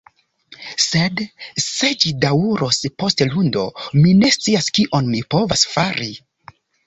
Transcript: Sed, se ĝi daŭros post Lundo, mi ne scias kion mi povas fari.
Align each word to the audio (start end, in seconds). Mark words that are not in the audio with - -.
Sed, 0.83 1.19
se 1.65 1.89
ĝi 2.03 2.13
daŭros 2.23 2.79
post 3.03 3.23
Lundo, 3.33 3.67
mi 3.99 4.15
ne 4.23 4.33
scias 4.39 4.71
kion 4.79 5.11
mi 5.13 5.21
povas 5.35 5.69
fari. 5.77 6.09